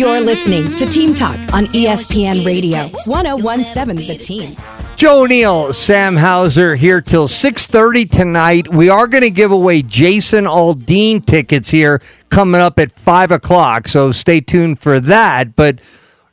You're 0.00 0.16
mm-hmm. 0.16 0.24
listening 0.24 0.74
to 0.76 0.86
Team 0.86 1.14
Talk 1.14 1.36
on 1.52 1.66
ESPN 1.66 2.46
Radio, 2.46 2.88
1017 3.04 4.08
The 4.08 4.16
Team. 4.16 4.56
Joe 4.96 5.26
Neal, 5.26 5.74
Sam 5.74 6.16
Hauser 6.16 6.74
here 6.74 7.02
till 7.02 7.28
6.30 7.28 8.10
tonight. 8.10 8.68
We 8.68 8.88
are 8.88 9.06
going 9.06 9.24
to 9.24 9.28
give 9.28 9.52
away 9.52 9.82
Jason 9.82 10.46
Aldean 10.46 11.22
tickets 11.26 11.68
here 11.68 12.00
coming 12.30 12.62
up 12.62 12.78
at 12.78 12.98
5 12.98 13.30
o'clock, 13.30 13.88
so 13.88 14.10
stay 14.10 14.40
tuned 14.40 14.80
for 14.80 15.00
that. 15.00 15.54
But 15.54 15.82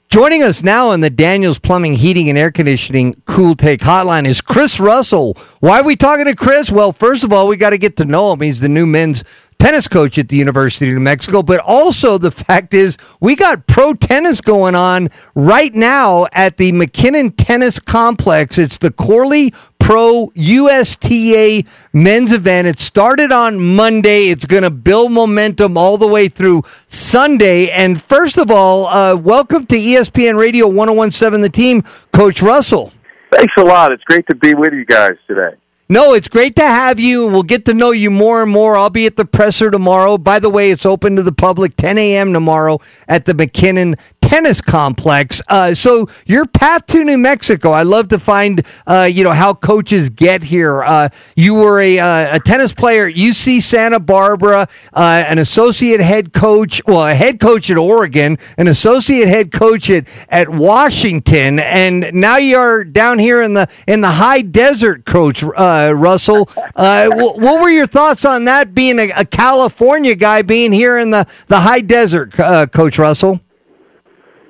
joining 0.08 0.44
us 0.44 0.64
now 0.64 0.92
on 0.92 1.02
the 1.02 1.10
Daniels 1.10 1.60
Plumbing, 1.60 1.96
Heating, 1.96 2.30
and 2.30 2.38
Air 2.38 2.52
Conditioning 2.52 3.22
Cool 3.26 3.56
Take 3.56 3.82
Hotline 3.82 4.26
is 4.26 4.40
Chris 4.40 4.80
Russell. 4.80 5.36
Why 5.60 5.82
are 5.82 5.86
we 5.86 5.98
talking 5.98 6.24
to 6.24 6.36
Chris? 6.36 6.72
Well, 6.72 6.94
first 6.94 7.26
of 7.26 7.34
all, 7.34 7.50
we 7.50 7.58
got 7.58 7.72
to 7.72 7.78
get 7.78 7.98
to 7.98 8.06
know 8.06 8.32
him. 8.32 8.40
He's 8.40 8.62
the 8.62 8.70
new 8.70 8.86
men's 8.86 9.26
tennis 9.60 9.88
coach 9.88 10.18
at 10.18 10.30
the 10.30 10.38
University 10.38 10.90
of 10.90 10.96
New 10.96 11.02
Mexico, 11.02 11.44
but 11.44 11.60
also 11.60 12.18
the 12.18 12.32
fact 12.32 12.74
is 12.74 12.98
we 13.20 13.36
got 13.36 13.68
pro 13.68 13.94
tennis 13.94 14.42
going 14.42 14.76
on 14.76 15.10
right 15.36 15.74
now 15.74 16.28
at 16.34 16.58
the 16.58 16.72
McKinnon 16.72 17.34
Tennis 17.36 17.80
Complex. 17.80 18.58
It's 18.58 18.78
the 18.78 18.92
Corley 18.92 19.54
Pro 19.80 20.32
USTA 20.36 21.64
men's 21.94 22.32
event. 22.32 22.68
It 22.68 22.80
started 22.80 23.32
on 23.32 23.76
Monday. 23.76 24.28
It's 24.28 24.46
going 24.46 24.64
to 24.64 24.70
build 24.70 25.12
momentum 25.12 25.78
all 25.78 25.98
the 25.98 26.08
way 26.08 26.28
through 26.28 26.64
Sunday. 26.88 27.70
And 27.70 28.02
first 28.02 28.38
of 28.38 28.52
all, 28.52 28.88
uh, 28.88 29.16
welcome 29.16 29.66
to 29.68 29.76
ESPN 29.76 30.38
Radio 30.38 30.68
1017 30.68 31.42
The 31.42 31.50
Team, 31.50 31.84
Coach 32.12 32.42
Russell. 32.42 32.92
Thanks 33.32 33.54
a 33.58 33.64
lot. 33.64 33.92
It's 33.92 34.04
great 34.04 34.26
to 34.28 34.36
be 34.36 34.54
with 34.54 34.74
you 34.74 34.86
guys 34.86 35.14
today. 35.28 35.56
No, 35.90 36.14
it's 36.14 36.28
great 36.28 36.58
to 36.58 36.64
have 36.64 37.00
you. 37.00 37.28
We'll 37.28 37.44
get 37.44 37.64
to 37.66 37.74
know 37.74 37.92
you 37.92 38.12
more 38.12 38.44
and 38.44 38.52
more. 38.52 38.76
I'll 38.76 38.90
be 38.90 39.06
at 39.06 39.16
the 39.16 39.24
presser 39.24 39.72
tomorrow. 39.72 40.18
By 40.18 40.38
the 40.40 40.50
way, 40.50 40.70
it's 40.70 40.86
open 40.86 41.16
to 41.16 41.24
the 41.24 41.32
public 41.32 41.78
10 41.78 41.98
a.m. 41.98 42.34
tomorrow 42.34 42.82
at 43.08 43.24
the 43.26 43.32
McKinnon 43.34 43.98
tennis 44.28 44.60
complex. 44.60 45.42
Uh, 45.48 45.74
so 45.74 46.10
your 46.26 46.46
path 46.46 46.86
to 46.88 47.02
New 47.06 47.18
Mexico, 47.18 47.72
I 47.72 47.84
love 47.84 48.10
to 48.10 48.20
find, 48.20 48.62
uh, 48.86 49.08
you 49.10 49.24
know, 49.24 49.32
how 49.32 49.54
coaches 49.54 50.10
get 50.10 50.44
here. 50.44 50.84
Uh, 50.84 51.08
you 51.38 51.54
were 51.54 51.80
a, 51.80 51.98
uh, 51.98 52.36
a, 52.36 52.40
tennis 52.42 52.74
player 52.74 53.08
at 53.08 53.16
UC 53.16 53.62
Santa 53.62 54.02
Barbara, 54.02 54.68
uh, 54.94 55.24
an 55.28 55.38
associate 55.38 56.02
head 56.02 56.34
coach, 56.34 56.82
well, 56.86 57.08
a 57.08 57.14
head 57.14 57.40
coach 57.40 57.70
at 57.70 57.78
Oregon, 57.78 58.38
an 58.58 58.68
associate 58.68 59.30
head 59.30 59.54
coach 59.54 59.90
at, 59.90 60.06
at 60.28 60.50
Washington, 60.50 61.60
and 61.60 62.12
now 62.14 62.36
you're 62.36 62.84
down 62.84 63.20
here 63.20 63.42
in 63.42 63.54
the 63.54 63.70
in 63.88 64.02
the 64.02 64.12
high 64.12 64.42
desert, 64.42 65.06
Coach 65.06 65.42
uh, 65.42 65.94
Russell. 65.96 66.50
what 66.76 67.62
were 67.62 67.70
your 67.70 67.88
thoughts 67.88 68.26
on 68.26 68.44
that? 68.44 68.76
Being 68.76 69.00
a, 69.00 69.10
a, 69.16 69.26
California 69.26 70.16
guy, 70.16 70.42
being 70.42 70.74
here 70.74 70.98
in 70.98 71.12
the 71.12 71.26
the 71.48 71.62
high 71.62 71.82
desert, 71.82 72.34
Coach 72.34 73.00
Russell. 73.00 73.40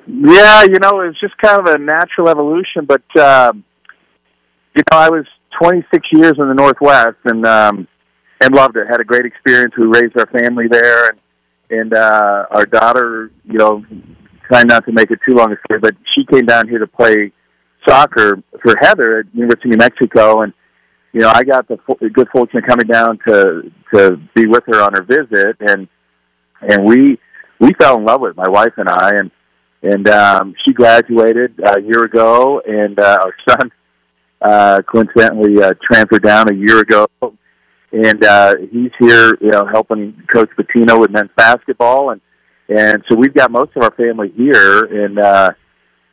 Yeah, 0.08 0.64
you 0.64 0.80
know, 0.80 1.02
it 1.02 1.08
was 1.08 1.18
just 1.20 1.38
kind 1.38 1.60
of 1.60 1.66
a 1.66 1.78
natural 1.78 2.30
evolution. 2.30 2.86
But 2.88 3.04
um, 3.20 3.64
you 4.76 4.84
know, 4.92 4.98
I 4.98 5.10
was 5.10 5.26
26 5.62 6.08
years 6.14 6.34
in 6.38 6.48
the 6.48 6.54
Northwest 6.54 7.18
and 7.26 7.46
um, 7.46 7.88
and 8.42 8.54
loved 8.54 8.78
it. 8.78 8.88
Had 8.90 9.02
a 9.02 9.04
great 9.04 9.26
experience. 9.26 9.74
We 9.78 9.86
raised 9.86 10.18
our 10.18 10.28
family 10.28 10.68
there, 10.70 11.10
and 11.10 11.20
and 11.70 11.94
uh, 11.94 12.46
our 12.52 12.66
daughter, 12.66 13.32
you 13.44 13.58
know, 13.58 13.84
trying 14.48 14.68
not 14.68 14.86
to 14.86 14.94
make 14.94 15.12
it 15.12 15.20
too 15.28 15.36
long 15.36 15.52
a 15.52 15.56
story, 15.66 15.80
but 15.82 15.96
she 16.16 16.26
came 16.26 16.46
down 16.46 16.70
here 16.70 16.80
to 16.80 16.88
play 16.88 17.32
soccer 17.88 18.42
for 18.62 18.76
Heather 18.80 19.20
at 19.20 19.36
University 19.36 19.70
of 19.70 19.76
New 19.76 19.84
Mexico, 19.84 20.42
and 20.42 20.54
you 21.12 21.22
know, 21.22 21.32
I 21.34 21.44
got 21.44 21.68
the 21.68 21.78
good 22.14 22.28
fortune 22.32 22.60
of 22.60 22.66
coming 22.66 22.88
down 22.88 23.20
to 23.28 23.72
to 23.94 24.18
be 24.36 24.46
with 24.46 24.64
her 24.68 24.82
on 24.82 24.94
her 24.94 25.04
visit, 25.04 25.58
and 25.60 25.88
and 26.62 26.86
we 26.86 27.20
we 27.60 27.74
fell 27.80 27.98
in 27.98 28.06
love 28.06 28.22
with 28.22 28.32
it, 28.32 28.38
my 28.38 28.50
wife 28.50 28.74
and 28.78 28.88
I, 28.88 29.10
and 29.16 29.32
and 29.84 30.08
um, 30.10 30.56
she 30.66 30.74
graduated 30.74 31.60
a 31.64 31.82
year 31.82 32.04
ago, 32.04 32.62
and 32.66 33.00
uh, 33.00 33.20
our 33.24 33.36
son 33.48 33.72
uh, 34.42 34.82
coincidentally 34.92 35.62
uh, 35.62 35.74
transferred 35.84 36.24
down 36.24 36.52
a 36.52 36.56
year 36.56 36.80
ago, 36.80 37.08
and 37.92 38.24
uh, 38.24 38.56
he's 38.72 38.92
here, 39.00 39.38
you 39.42 39.50
know, 39.50 39.66
helping 39.72 40.22
Coach 40.34 40.50
Pitino 40.58 41.00
with 41.00 41.12
men's 41.12 41.30
basketball, 41.36 42.12
and 42.12 42.22
and 42.70 43.02
so 43.10 43.16
we've 43.16 43.34
got 43.34 43.50
most 43.52 43.72
of 43.76 43.84
our 43.84 43.92
family 43.92 44.32
here, 44.36 45.06
and 45.06 45.20
uh, 45.20 45.52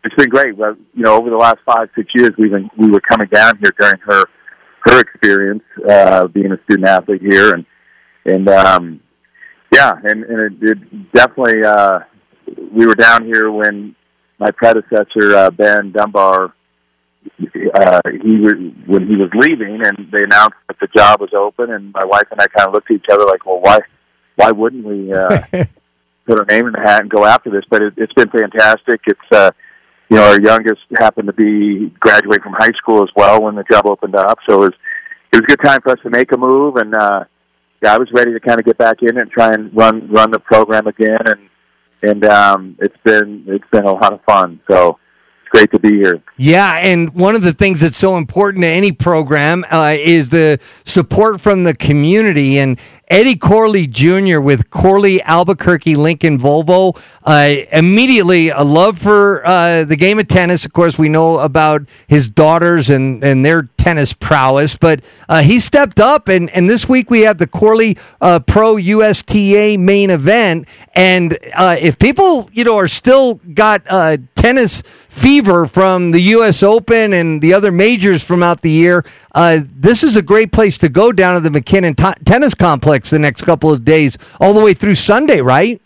it's 0.04 0.14
been 0.14 0.28
great. 0.28 0.56
Well, 0.56 0.76
you 0.94 1.02
know, 1.02 1.18
over 1.18 1.30
the 1.30 1.36
last 1.36 1.58
five 1.66 1.88
six 1.96 2.08
years, 2.14 2.30
we've 2.38 2.50
been 2.50 2.70
we 2.78 2.90
were 2.90 3.00
coming 3.00 3.28
down 3.28 3.58
here 3.58 3.72
during 3.78 3.98
her 4.06 4.24
her 4.86 5.00
experience 5.00 5.64
uh, 5.88 6.28
being 6.28 6.52
a 6.52 6.62
student 6.64 6.86
athlete 6.86 7.22
here, 7.22 7.54
and 7.54 7.66
and 8.26 8.48
um, 8.48 9.00
yeah, 9.72 9.92
and 10.04 10.22
and 10.24 10.62
it, 10.62 10.70
it 10.70 11.12
definitely. 11.12 11.64
Uh, 11.64 12.00
we 12.72 12.86
were 12.86 12.94
down 12.94 13.24
here 13.24 13.50
when 13.50 13.94
my 14.38 14.50
predecessor 14.50 15.36
uh, 15.36 15.50
Ben 15.50 15.92
Dunbar 15.92 16.54
uh, 17.40 18.00
he 18.22 18.36
was 18.36 18.54
when 18.86 19.06
he 19.08 19.16
was 19.16 19.30
leaving, 19.34 19.80
and 19.84 20.10
they 20.12 20.22
announced 20.22 20.56
that 20.68 20.76
the 20.80 20.88
job 20.94 21.20
was 21.20 21.32
open, 21.34 21.70
and 21.70 21.92
my 21.92 22.04
wife 22.04 22.28
and 22.30 22.40
I 22.40 22.46
kind 22.48 22.68
of 22.68 22.74
looked 22.74 22.90
at 22.90 22.96
each 22.96 23.06
other 23.10 23.24
like, 23.24 23.46
well, 23.46 23.60
why 23.60 23.78
why 24.36 24.50
wouldn't 24.50 24.84
we 24.84 25.12
uh, 25.12 25.40
put 26.26 26.38
our 26.38 26.46
name 26.46 26.66
in 26.66 26.72
the 26.72 26.82
hat 26.84 27.02
and 27.02 27.10
go 27.10 27.24
after 27.24 27.50
this? 27.50 27.64
But 27.70 27.82
it, 27.82 27.94
it's 27.96 28.12
been 28.12 28.28
fantastic. 28.28 29.00
It's 29.06 29.32
uh, 29.32 29.50
you 30.10 30.16
know 30.16 30.24
our 30.24 30.40
youngest 30.40 30.82
happened 31.00 31.28
to 31.28 31.32
be 31.32 31.92
graduating 31.98 32.42
from 32.42 32.54
high 32.58 32.72
school 32.76 33.02
as 33.02 33.10
well 33.16 33.42
when 33.42 33.54
the 33.54 33.64
job 33.70 33.86
opened 33.86 34.16
up, 34.16 34.38
so 34.48 34.56
it 34.56 34.60
was 34.60 34.74
it 35.32 35.36
was 35.36 35.44
a 35.44 35.56
good 35.56 35.64
time 35.64 35.80
for 35.82 35.92
us 35.92 35.98
to 36.02 36.10
make 36.10 36.30
a 36.32 36.36
move, 36.36 36.76
and 36.76 36.94
uh, 36.94 37.24
yeah, 37.82 37.94
I 37.94 37.98
was 37.98 38.08
ready 38.12 38.32
to 38.32 38.40
kind 38.40 38.58
of 38.58 38.66
get 38.66 38.78
back 38.78 38.98
in 39.02 39.18
and 39.18 39.30
try 39.30 39.52
and 39.52 39.74
run 39.74 40.10
run 40.10 40.30
the 40.30 40.40
program 40.40 40.86
again, 40.86 41.20
and 41.26 41.48
and 42.04 42.24
um, 42.24 42.76
it's 42.80 42.96
been 43.04 43.44
it's 43.46 43.68
been 43.72 43.84
a 43.84 43.92
lot 43.92 44.12
of 44.12 44.20
fun. 44.24 44.60
So 44.70 44.98
it's 45.40 45.48
great 45.50 45.70
to 45.72 45.78
be 45.78 45.96
here. 45.96 46.22
Yeah, 46.36 46.78
and 46.78 47.14
one 47.14 47.34
of 47.34 47.42
the 47.42 47.52
things 47.52 47.80
that's 47.80 47.96
so 47.96 48.16
important 48.16 48.62
to 48.62 48.68
any 48.68 48.92
program 48.92 49.64
uh, 49.70 49.96
is 49.98 50.30
the 50.30 50.60
support 50.84 51.40
from 51.40 51.64
the 51.64 51.74
community. 51.74 52.58
And 52.58 52.78
Eddie 53.08 53.36
Corley 53.36 53.86
Jr. 53.86 54.40
with 54.40 54.70
Corley 54.70 55.20
Albuquerque 55.22 55.94
Lincoln 55.94 56.38
Volvo, 56.38 56.98
uh, 57.24 57.56
immediately 57.70 58.48
a 58.48 58.62
love 58.62 58.98
for 58.98 59.46
uh, 59.46 59.84
the 59.84 59.96
game 59.96 60.18
of 60.18 60.26
tennis. 60.26 60.64
Of 60.64 60.72
course, 60.72 60.98
we 60.98 61.10
know 61.10 61.38
about 61.38 61.82
his 62.06 62.30
daughters 62.30 62.88
and, 62.88 63.22
and 63.22 63.44
their 63.44 63.64
tennis 63.76 64.14
prowess, 64.14 64.76
but 64.76 65.04
uh, 65.28 65.42
he 65.42 65.60
stepped 65.60 66.00
up. 66.00 66.28
And, 66.28 66.48
and 66.50 66.68
this 66.68 66.88
week 66.88 67.10
we 67.10 67.20
have 67.20 67.36
the 67.36 67.46
Corley 67.46 67.98
uh, 68.20 68.40
Pro 68.40 68.76
USTA 68.76 69.76
main 69.78 70.08
event. 70.08 70.66
And 70.94 71.38
uh, 71.54 71.76
if 71.78 71.98
people, 71.98 72.48
you 72.52 72.64
know, 72.64 72.76
are 72.76 72.88
still 72.88 73.34
got 73.52 73.84
tennis 74.34 74.82
fever 75.08 75.66
from 75.66 76.10
the 76.10 76.20
U.S. 76.20 76.62
Open 76.62 77.12
and 77.12 77.40
the 77.40 77.54
other 77.54 77.70
majors 77.70 78.24
from 78.24 78.42
out 78.42 78.62
the 78.62 78.70
year, 78.70 79.04
uh, 79.34 79.60
this 79.74 80.02
is 80.02 80.16
a 80.16 80.22
great 80.22 80.52
place 80.52 80.76
to 80.78 80.88
go 80.88 81.12
down 81.12 81.40
to 81.40 81.48
the 81.48 81.60
McKinnon 81.60 81.96
t- 81.96 82.24
Tennis 82.24 82.54
Complex 82.54 82.93
the 83.02 83.18
next 83.18 83.42
couple 83.42 83.72
of 83.72 83.84
days, 83.84 84.16
all 84.40 84.54
the 84.54 84.60
way 84.60 84.74
through 84.74 84.94
Sunday, 84.94 85.40
right? 85.40 85.80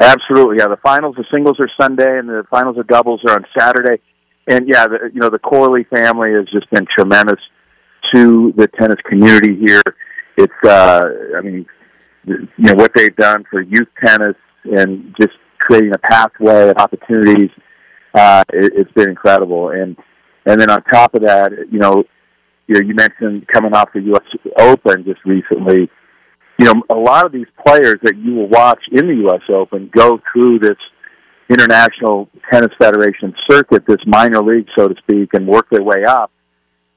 Absolutely, 0.00 0.56
yeah. 0.58 0.66
The 0.66 0.78
finals, 0.82 1.14
the 1.16 1.24
singles 1.32 1.58
are 1.60 1.70
Sunday, 1.80 2.18
and 2.18 2.28
the 2.28 2.44
finals 2.50 2.76
of 2.78 2.86
doubles 2.88 3.20
are 3.28 3.34
on 3.34 3.44
Saturday. 3.56 4.02
And 4.48 4.68
yeah, 4.68 4.86
the, 4.86 5.10
you 5.12 5.20
know 5.20 5.30
the 5.30 5.38
Corley 5.38 5.84
family 5.84 6.32
has 6.32 6.46
just 6.52 6.68
been 6.70 6.86
tremendous 6.98 7.40
to 8.12 8.52
the 8.56 8.66
tennis 8.66 8.98
community 9.08 9.56
here. 9.56 9.82
It's, 10.36 10.52
uh, 10.64 11.00
I 11.36 11.40
mean, 11.40 11.66
you 12.26 12.48
know 12.58 12.74
what 12.74 12.92
they've 12.94 13.14
done 13.14 13.44
for 13.50 13.62
youth 13.62 13.88
tennis 14.04 14.36
and 14.64 15.14
just 15.20 15.34
creating 15.58 15.92
a 15.94 15.98
pathway 15.98 16.68
of 16.70 16.76
opportunities. 16.78 17.50
Uh, 18.14 18.42
it, 18.52 18.72
it's 18.76 18.92
been 18.92 19.08
incredible, 19.10 19.70
and 19.70 19.96
and 20.46 20.60
then 20.60 20.70
on 20.70 20.82
top 20.84 21.14
of 21.14 21.22
that, 21.22 21.52
you 21.70 21.78
know, 21.78 22.04
you 22.66 22.74
know, 22.74 22.80
you 22.80 22.94
mentioned 22.94 23.46
coming 23.48 23.74
off 23.74 23.92
the 23.92 24.00
U.S. 24.00 24.22
Open 24.58 25.04
just 25.04 25.24
recently. 25.24 25.90
You 26.58 26.66
know, 26.66 26.82
a 26.88 26.94
lot 26.94 27.26
of 27.26 27.32
these 27.32 27.46
players 27.66 27.96
that 28.02 28.16
you 28.16 28.34
will 28.34 28.48
watch 28.48 28.80
in 28.92 29.06
the 29.06 29.14
U.S. 29.26 29.42
Open 29.52 29.90
go 29.94 30.20
through 30.32 30.60
this 30.60 30.76
International 31.50 32.28
Tennis 32.50 32.70
Federation 32.78 33.34
circuit, 33.50 33.84
this 33.86 33.98
minor 34.06 34.40
league, 34.40 34.66
so 34.76 34.88
to 34.88 34.94
speak, 35.02 35.30
and 35.34 35.46
work 35.46 35.68
their 35.70 35.82
way 35.82 36.04
up. 36.06 36.30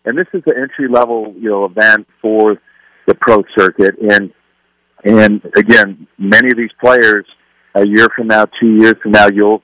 And 0.06 0.18
this 0.18 0.28
is 0.34 0.42
the 0.46 0.56
entry 0.56 0.88
level, 0.88 1.34
you 1.38 1.50
know, 1.50 1.66
event 1.66 2.08
for 2.22 2.62
the 3.08 3.16
pro 3.16 3.44
circuit. 3.58 3.96
And 4.00 4.32
and 5.04 5.42
again, 5.56 6.08
many 6.18 6.48
of 6.48 6.58
these 6.58 6.72
players 6.80 7.26
a 7.76 7.86
year 7.86 8.08
from 8.16 8.28
now, 8.28 8.46
two 8.60 8.76
years 8.78 8.96
from 9.02 9.12
now, 9.12 9.28
you'll 9.28 9.62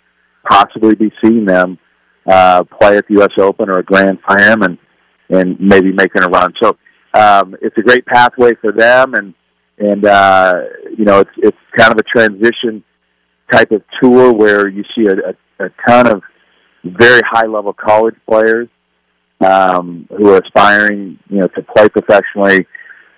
possibly 0.50 0.96
be 0.96 1.12
seeing 1.24 1.46
them 1.46 1.80
uh, 2.28 2.64
play 2.64 2.98
at 2.98 3.08
the 3.08 3.16
U.S. 3.16 3.32
Open 3.38 3.70
or 3.70 3.80
a 3.80 3.84
Grand 3.84 4.20
Slam, 4.28 4.62
and 4.62 4.78
and 5.30 5.60
maybe 5.60 5.92
making 5.92 6.24
a 6.24 6.28
run. 6.28 6.54
So 6.62 6.78
um, 7.14 7.56
it's 7.62 7.78
a 7.78 7.82
great 7.82 8.06
pathway 8.06 8.54
for 8.62 8.72
them, 8.72 9.14
and 9.14 9.34
and 9.78 10.06
uh, 10.06 10.54
you 10.98 11.06
know 11.06 11.20
it's 11.20 11.32
it's 11.38 11.58
kind 11.78 11.92
of 11.92 11.98
a 11.98 12.04
transition 12.04 12.84
type 13.52 13.72
of 13.72 13.84
tour 14.02 14.34
where 14.34 14.68
you 14.68 14.84
see 14.96 15.06
a, 15.06 15.64
a, 15.64 15.68
a 15.68 15.70
ton 15.88 16.08
of 16.08 16.24
very 16.84 17.22
high 17.30 17.46
level 17.46 17.74
college 17.74 18.16
players 18.28 18.68
um, 19.46 20.08
who 20.10 20.30
are 20.30 20.42
aspiring, 20.42 21.20
you 21.30 21.40
know, 21.40 21.48
to 21.48 21.62
play 21.76 21.88
professionally, 21.90 22.66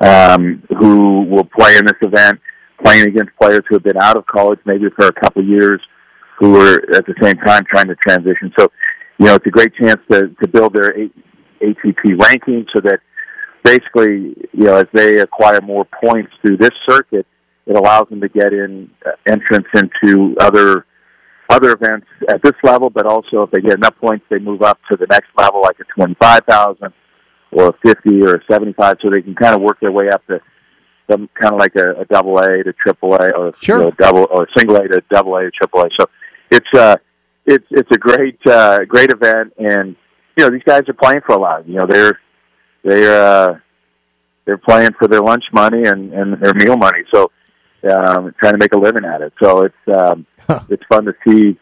um, 0.02 0.64
who 0.80 1.24
will 1.24 1.46
play 1.46 1.78
in 1.78 1.86
this 1.86 1.98
event 2.02 2.40
playing 2.84 3.08
against 3.08 3.32
players 3.42 3.62
who 3.68 3.76
have 3.76 3.84
been 3.84 3.98
out 3.98 4.18
of 4.18 4.26
college 4.26 4.60
maybe 4.66 4.86
for 4.96 5.08
a 5.08 5.14
couple 5.14 5.42
of 5.42 5.48
years, 5.48 5.82
who 6.40 6.56
are 6.58 6.76
at 6.96 7.06
the 7.06 7.16
same 7.22 7.36
time 7.38 7.64
trying 7.72 7.88
to 7.88 7.96
transition. 7.96 8.52
So, 8.58 8.68
you 9.18 9.28
know, 9.28 9.36
it's 9.36 9.46
a 9.46 9.52
great 9.52 9.74
chance 9.76 10.00
to 10.12 10.28
to 10.42 10.48
build 10.48 10.74
their 10.74 10.92
ATP 11.62 12.20
ranking 12.22 12.66
so 12.74 12.82
that 12.82 13.00
basically, 13.64 14.36
you 14.54 14.66
know, 14.66 14.78
as 14.78 14.86
they 14.94 15.20
acquire 15.20 15.60
more 15.62 15.86
points 16.04 16.32
through 16.42 16.58
this 16.58 16.72
circuit, 16.88 17.26
it 17.66 17.76
allows 17.76 18.08
them 18.10 18.22
to 18.22 18.30
get 18.30 18.54
in 18.54 18.90
uh, 19.06 19.12
entrance 19.28 19.68
into 19.74 20.36
other 20.40 20.86
other 21.50 21.74
events 21.74 22.08
at 22.28 22.42
this 22.42 22.56
level, 22.64 22.90
but 22.90 23.06
also 23.06 23.44
if 23.44 23.52
they 23.52 23.62
get 23.62 23.76
enough 23.76 23.96
points, 24.02 24.26
they 24.30 24.40
move 24.40 24.62
up 24.64 24.80
to 24.90 24.98
the 24.98 25.06
next 25.10 25.28
level, 25.38 25.62
like 25.62 25.78
a 25.80 25.84
twenty-five 25.96 26.42
thousand 26.48 26.94
or 27.52 27.70
a 27.70 27.74
fifty 27.86 28.22
or 28.24 28.36
a 28.36 28.44
seventy-five, 28.50 28.98
so 29.02 29.10
they 29.10 29.22
can 29.22 29.36
kind 29.36 29.56
of 29.56 29.62
work 29.62 29.80
their 29.80 29.92
way 29.92 30.10
up 30.10 30.26
to 30.28 30.40
some 31.10 31.30
kind 31.40 31.54
of 31.54 31.60
like 31.60 31.76
a, 31.76 32.02
a 32.02 32.06
double 32.06 32.38
A 32.40 32.64
to 32.64 32.74
triple 32.74 33.14
A, 33.16 33.30
or 33.36 33.54
sure. 33.62 33.78
you 33.78 33.84
know, 33.86 33.92
double 33.92 34.28
or 34.32 34.48
single 34.58 34.78
A 34.78 34.88
to 34.88 35.04
double 35.12 35.36
A 35.38 35.44
to 35.44 35.52
triple 35.52 35.82
A. 35.82 35.90
So 36.00 36.08
it's 36.52 36.74
uh 36.76 36.96
it's 37.46 37.66
it's 37.70 37.90
a 37.92 37.98
great 37.98 38.40
uh, 38.48 38.80
great 38.86 39.12
event, 39.12 39.54
and 39.58 39.96
you 40.38 40.44
know 40.44 40.52
these 40.52 40.64
guys 40.64 40.84
are 40.88 40.94
playing 40.94 41.22
for 41.26 41.36
a 41.36 41.40
lot. 41.40 41.68
You 41.68 41.80
know 41.80 41.88
they're 41.88 42.20
they're 42.84 43.26
uh, 43.26 43.60
they're 44.46 44.58
playing 44.58 44.92
for 45.00 45.08
their 45.08 45.22
lunch 45.22 45.44
money 45.54 45.84
and 45.86 46.14
and 46.14 46.42
their 46.42 46.54
meal 46.54 46.78
money. 46.78 47.04
So 47.14 47.32
um, 47.90 48.34
trying 48.40 48.54
to 48.54 48.58
make 48.58 48.74
a 48.74 48.78
living 48.78 49.06
at 49.06 49.22
it. 49.22 49.34
So 49.42 49.64
it's 49.64 50.00
um, 50.00 50.26
it's 50.70 50.84
fun 50.90 51.06
to 51.06 51.14
see 51.28 51.58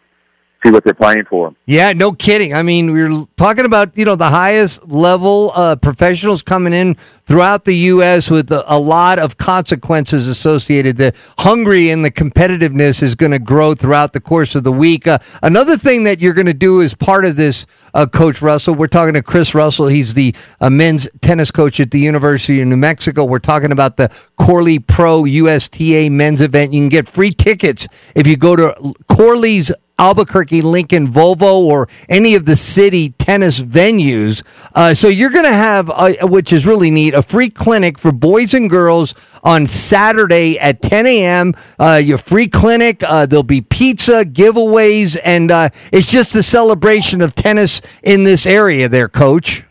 see 0.64 0.72
what 0.72 0.84
they're 0.84 0.94
playing 0.94 1.26
for. 1.26 1.54
Yeah, 1.66 1.94
no 1.94 2.12
kidding. 2.12 2.54
I 2.54 2.64
mean, 2.64 2.94
we 2.94 3.02
are 3.02 3.26
talking 3.38 3.66
about 3.66 3.98
you 3.98 4.06
know 4.06 4.16
the 4.16 4.30
highest 4.30 4.88
level 4.88 5.52
uh, 5.56 5.76
professionals 5.76 6.42
coming 6.42 6.74
in 6.74 6.96
throughout 7.26 7.66
the 7.66 7.74
U.S. 7.74 8.30
with 8.30 8.52
a, 8.52 8.64
a, 8.74 8.78
lot 8.78 9.18
of 9.20 9.38
consequences 9.38 10.28
associated. 10.28 10.98
The 10.98 11.16
hungry 11.40 11.90
and 11.90 12.04
the 12.04 12.12
competitiveness 12.12 13.02
is 13.02 13.16
going 13.16 13.32
to 13.32 13.40
grow 13.40 13.76
throughout 13.76 14.14
the 14.14 14.20
course 14.20 14.56
of 14.56 14.64
the 14.64 14.72
week. 14.72 15.08
Uh, 15.08 15.20
another 15.42 15.78
thing 15.78 16.04
that 16.04 16.20
you're 16.20 16.34
going 16.34 16.48
to 16.48 16.54
do 16.54 16.82
as 16.82 16.94
part 16.94 17.26
of 17.26 17.36
this, 17.36 17.66
uh, 17.94 18.06
Coach 18.06 18.42
Russell, 18.42 18.76
we're 18.76 18.88
talking 18.88 19.14
to 19.14 19.24
Chris 19.24 19.56
Russell. 19.56 19.88
He's 19.88 20.14
the 20.14 20.36
uh, 20.60 20.70
men's 20.70 21.08
tennis 21.22 21.52
coach 21.52 21.80
at 21.80 21.92
the 21.92 22.00
University 22.00 22.62
of 22.62 22.68
New 22.68 22.78
Mexico. 22.78 23.24
We're 23.24 23.40
talking 23.40 23.72
about 23.72 23.98
the 23.98 24.12
Corley 24.36 24.80
Pro 24.80 25.24
USTA 25.24 26.10
men's 26.10 26.42
event. 26.42 26.74
You 26.74 26.82
can 26.82 26.90
get 26.90 27.08
free 27.08 27.32
tickets 27.32 27.88
if 28.16 28.28
you 28.28 28.36
go 28.36 28.56
to 28.56 28.94
Corley's 29.08 29.72
Albuquerque, 30.04 30.62
Lincoln, 30.62 31.08
Volvo, 31.08 31.60
or 31.60 31.88
any 32.10 32.36
of 32.36 32.46
the 32.46 32.58
city 32.58 33.12
tennis 33.12 33.62
venues. 33.62 34.44
Uh, 34.76 34.94
so 34.94 35.08
you're 35.08 35.30
going 35.30 35.46
to 35.46 35.54
have, 35.54 35.90
uh, 35.90 36.14
which 36.24 36.52
is 36.52 36.66
really 36.66 36.92
neat, 36.92 37.14
a 37.14 37.22
free 37.22 37.50
clinic 37.50 37.98
for 37.98 38.12
boys 38.12 38.54
and 38.54 38.70
girls 38.70 39.16
on 39.46 39.66
Saturday 39.66 40.60
at 40.60 40.82
10 40.82 41.06
a.m. 41.06 41.54
Uh, 41.80 42.02
your 42.04 42.18
free 42.18 42.50
clinic. 42.50 43.02
Uh, 43.02 43.26
there'll 43.26 43.44
be 43.44 43.62
pizza, 43.62 44.26
giveaways, 44.26 45.18
and 45.24 45.50
uh, 45.50 45.70
it's 45.94 46.12
just 46.12 46.36
a 46.36 46.44
celebration 46.44 47.22
of 47.22 47.34
tennis 47.34 47.82
in 48.04 48.26
this 48.26 48.46
area 48.46 48.90
there, 48.90 49.08
Coach. 49.08 49.64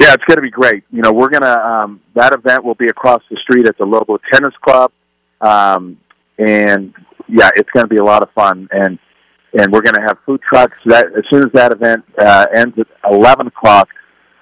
Yeah, 0.00 0.14
it's 0.14 0.24
going 0.26 0.36
to 0.36 0.42
be 0.42 0.50
great. 0.50 0.84
You 0.92 1.02
know, 1.02 1.12
we're 1.12 1.30
going 1.30 1.42
to, 1.42 1.58
um, 1.58 2.00
that 2.14 2.32
event 2.32 2.64
will 2.64 2.76
be 2.76 2.86
across 2.86 3.22
the 3.28 3.36
street 3.42 3.66
at 3.66 3.76
the 3.78 3.84
Lobo 3.84 4.18
Tennis 4.32 4.54
Club. 4.62 4.92
Um, 5.40 5.98
and 6.38 6.94
yeah, 7.28 7.50
it's 7.56 7.68
going 7.70 7.84
to 7.84 7.88
be 7.88 7.96
a 7.96 8.04
lot 8.04 8.22
of 8.22 8.30
fun, 8.32 8.68
and 8.70 8.98
and 9.58 9.72
we're 9.72 9.82
going 9.82 9.94
to 9.94 10.02
have 10.02 10.18
food 10.24 10.40
trucks. 10.48 10.76
That 10.86 11.06
as 11.16 11.24
soon 11.30 11.42
as 11.42 11.52
that 11.54 11.72
event 11.72 12.04
uh, 12.18 12.46
ends 12.54 12.78
at 12.78 12.86
eleven 13.10 13.48
o'clock, 13.48 13.88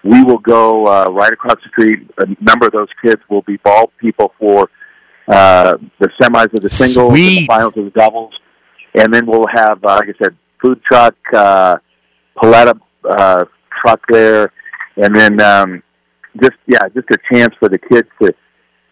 we 0.04 0.22
will 0.22 0.38
go 0.38 0.86
uh, 0.86 1.06
right 1.10 1.32
across 1.32 1.56
the 1.64 1.70
street. 1.70 2.10
A 2.18 2.26
number 2.40 2.66
of 2.66 2.72
those 2.72 2.88
kids 3.02 3.20
will 3.28 3.42
be 3.42 3.56
ball 3.58 3.90
people 3.98 4.32
for 4.38 4.70
uh, 5.28 5.76
the 5.98 6.08
semis 6.20 6.52
of 6.54 6.60
the 6.60 6.68
singles, 6.68 7.12
and 7.14 7.18
the 7.18 7.46
finals 7.46 7.74
of 7.76 7.84
the 7.84 7.90
doubles, 7.90 8.34
and 8.94 9.12
then 9.12 9.26
we'll 9.26 9.48
have, 9.52 9.82
uh, 9.84 9.96
like 9.96 10.08
I 10.08 10.24
said, 10.24 10.36
food 10.62 10.80
truck, 10.84 11.14
uh, 11.34 11.76
paleta 12.36 12.78
uh, 13.08 13.44
truck 13.82 14.00
there, 14.08 14.52
and 14.96 15.14
then 15.14 15.40
um, 15.40 15.82
just 16.42 16.56
yeah, 16.66 16.82
just 16.94 17.10
a 17.10 17.18
chance 17.32 17.54
for 17.58 17.68
the 17.68 17.78
kids 17.78 18.08
to 18.22 18.32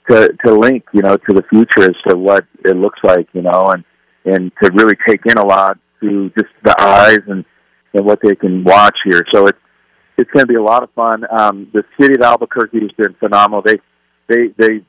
to 0.08 0.28
to 0.44 0.54
link, 0.54 0.84
you 0.92 1.02
know, 1.02 1.16
to 1.16 1.32
the 1.32 1.44
future 1.50 1.88
as 1.88 1.96
to 2.08 2.16
what 2.16 2.44
it 2.64 2.76
looks 2.76 2.98
like, 3.02 3.28
you 3.32 3.42
know, 3.42 3.66
and 3.72 3.84
and 4.24 4.52
to 4.62 4.70
really 4.72 4.96
take 5.06 5.20
in 5.26 5.38
a 5.38 5.46
lot 5.46 5.78
through 6.04 6.30
just 6.30 6.52
the 6.62 6.74
eyes 6.80 7.20
and 7.26 7.44
and 7.94 8.04
what 8.04 8.18
they 8.22 8.34
can 8.34 8.64
watch 8.64 8.96
here. 9.04 9.22
So 9.32 9.46
it's 9.46 9.58
it's 10.18 10.30
going 10.30 10.44
to 10.44 10.52
be 10.52 10.56
a 10.56 10.62
lot 10.62 10.82
of 10.82 10.90
fun. 10.92 11.24
Um, 11.30 11.68
the 11.72 11.82
city 12.00 12.14
of 12.14 12.22
Albuquerque 12.22 12.80
has 12.80 12.90
been 12.96 13.14
phenomenal. 13.14 13.62
They 13.64 13.76
they 14.28 14.48
they 14.58 14.84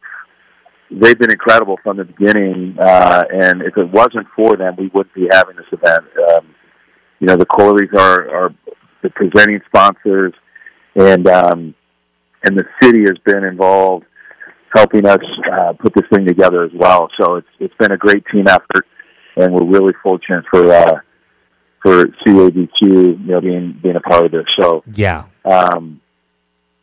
they've 0.92 1.18
been 1.18 1.32
incredible 1.32 1.78
from 1.84 1.98
the 1.98 2.04
beginning, 2.04 2.78
uh, 2.80 3.24
and 3.32 3.62
if 3.62 3.78
it 3.78 3.90
wasn't 3.92 4.28
for 4.36 4.56
them, 4.58 4.76
we 4.78 4.92
wouldn't 4.94 5.16
be 5.16 5.28
having 5.32 5.56
this 5.56 5.66
event. 5.72 6.06
Um, 6.30 6.56
you 7.20 7.28
know, 7.28 7.36
the 7.38 7.46
Corleys 7.46 7.94
are 7.98 8.30
are 8.30 8.56
the 9.02 9.10
presenting 9.12 9.62
sponsors, 9.68 10.34
and 10.96 11.28
um, 11.28 11.76
and 12.44 12.58
the 12.58 12.66
city 12.82 13.02
has 13.02 13.18
been 13.26 13.44
involved 13.44 14.06
helping 14.76 15.06
us 15.08 15.24
uh, 15.54 15.74
put 15.74 15.94
this 15.96 16.04
thing 16.14 16.26
together 16.26 16.64
as 16.64 16.72
well. 16.76 17.10
So 17.20 17.36
it's 17.36 17.48
it's 17.60 17.74
been 17.80 17.92
a 17.92 17.98
great 17.98 18.24
team 18.32 18.48
effort, 18.48 18.86
and 19.36 19.54
we're 19.54 19.66
really 19.66 19.94
fortunate 20.04 20.46
for 20.50 20.72
uh, 20.72 21.00
for 21.82 22.06
CAVQ, 22.06 22.70
you 22.82 23.18
know, 23.18 23.42
being 23.42 23.80
being 23.82 23.96
a 23.96 24.02
part 24.02 24.26
of 24.26 24.32
this. 24.32 24.46
So 24.60 24.84
yeah, 24.94 25.26
um, 25.46 26.02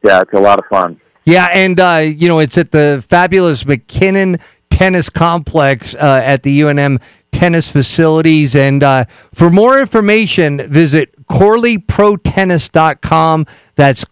yeah, 0.04 0.20
it's 0.20 0.32
a 0.32 0.40
lot 0.40 0.58
of 0.58 0.64
fun. 0.70 1.00
Yeah, 1.24 1.48
and 1.52 1.78
uh, 1.78 2.02
you 2.04 2.28
know, 2.28 2.38
it's 2.38 2.56
at 2.58 2.72
the 2.72 3.04
fabulous 3.08 3.64
McKinnon 3.64 4.40
Tennis 4.70 5.10
Complex 5.10 5.94
uh, 5.94 6.22
at 6.24 6.42
the 6.42 6.60
UNM 6.60 7.02
tennis 7.30 7.70
facilities. 7.70 8.54
And 8.54 8.82
uh, 8.82 9.04
for 9.32 9.50
more 9.50 9.80
information, 9.80 10.70
visit 10.70 11.26
CorleyProTennis.com. 11.26 13.46
That's 13.74 14.04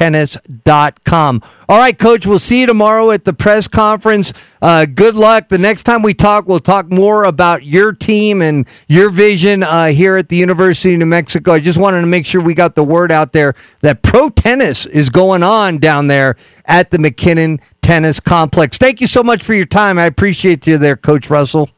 CorleyProTennis.com. 0.00 1.42
All 1.68 1.78
right, 1.78 1.96
Coach, 1.96 2.26
we'll 2.26 2.38
see 2.38 2.60
you 2.60 2.66
tomorrow 2.66 3.10
at 3.10 3.24
the 3.24 3.32
press 3.32 3.68
conference. 3.68 4.32
Uh, 4.60 4.86
good 4.86 5.14
luck. 5.14 5.48
The 5.48 5.58
next 5.58 5.84
time 5.84 6.02
we 6.02 6.14
talk, 6.14 6.46
we'll 6.46 6.60
talk 6.60 6.90
more 6.90 7.24
about 7.24 7.64
your 7.64 7.92
team 7.92 8.42
and 8.42 8.66
your 8.88 9.10
vision 9.10 9.62
uh, 9.62 9.88
here 9.88 10.16
at 10.16 10.28
the 10.28 10.36
University 10.36 10.94
of 10.94 11.00
New 11.00 11.06
Mexico. 11.06 11.52
I 11.52 11.60
just 11.60 11.78
wanted 11.78 12.00
to 12.00 12.06
make 12.06 12.26
sure 12.26 12.40
we 12.40 12.54
got 12.54 12.74
the 12.74 12.84
word 12.84 13.12
out 13.12 13.32
there 13.32 13.54
that 13.80 14.02
pro 14.02 14.30
tennis 14.30 14.86
is 14.86 15.10
going 15.10 15.42
on 15.42 15.78
down 15.78 16.06
there 16.08 16.36
at 16.64 16.90
the 16.90 16.98
McKinnon 16.98 17.60
Tennis 17.82 18.20
Complex. 18.20 18.78
Thank 18.78 19.00
you 19.00 19.06
so 19.06 19.22
much 19.22 19.42
for 19.42 19.54
your 19.54 19.66
time. 19.66 19.98
I 19.98 20.06
appreciate 20.06 20.66
you 20.66 20.78
there, 20.78 20.96
Coach 20.96 21.30
Russell. 21.30 21.70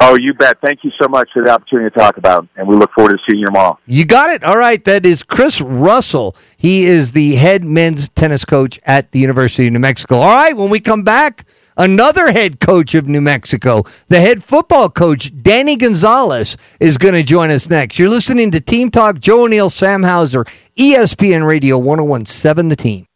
Oh, 0.00 0.16
you 0.18 0.32
bet. 0.32 0.58
Thank 0.62 0.84
you 0.84 0.92
so 1.00 1.08
much 1.08 1.28
for 1.32 1.42
the 1.42 1.50
opportunity 1.50 1.90
to 1.90 1.98
talk 1.98 2.18
about, 2.18 2.46
and 2.56 2.68
we 2.68 2.76
look 2.76 2.90
forward 2.92 3.10
to 3.10 3.18
seeing 3.28 3.40
you 3.40 3.46
tomorrow. 3.46 3.78
You 3.86 4.04
got 4.04 4.30
it. 4.30 4.44
All 4.44 4.56
right. 4.56 4.82
That 4.84 5.04
is 5.04 5.24
Chris 5.24 5.60
Russell. 5.60 6.36
He 6.56 6.84
is 6.84 7.12
the 7.12 7.34
head 7.34 7.64
men's 7.64 8.08
tennis 8.10 8.44
coach 8.44 8.78
at 8.84 9.10
the 9.10 9.18
University 9.18 9.66
of 9.66 9.72
New 9.72 9.80
Mexico. 9.80 10.18
All 10.18 10.28
right. 10.28 10.56
When 10.56 10.70
we 10.70 10.78
come 10.78 11.02
back, 11.02 11.46
another 11.76 12.30
head 12.30 12.60
coach 12.60 12.94
of 12.94 13.08
New 13.08 13.20
Mexico, 13.20 13.82
the 14.06 14.20
head 14.20 14.44
football 14.44 14.88
coach, 14.88 15.32
Danny 15.42 15.74
Gonzales, 15.74 16.56
is 16.78 16.96
going 16.96 17.14
to 17.14 17.24
join 17.24 17.50
us 17.50 17.68
next. 17.68 17.98
You're 17.98 18.08
listening 18.08 18.52
to 18.52 18.60
Team 18.60 18.92
Talk, 18.92 19.18
Joe 19.18 19.44
O'Neill, 19.44 19.68
Sam 19.68 20.04
Hauser, 20.04 20.44
ESPN 20.76 21.44
Radio 21.44 21.76
1017 21.76 22.68
The 22.68 22.76
Team. 22.76 23.06